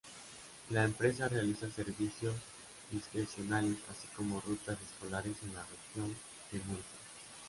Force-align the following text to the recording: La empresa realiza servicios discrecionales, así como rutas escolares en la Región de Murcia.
La 0.71 0.83
empresa 0.83 1.29
realiza 1.29 1.69
servicios 1.69 2.33
discrecionales, 2.89 3.77
así 3.91 4.07
como 4.17 4.41
rutas 4.41 4.75
escolares 4.81 5.37
en 5.43 5.53
la 5.53 5.63
Región 5.65 6.15
de 6.51 6.57
Murcia. 6.61 6.85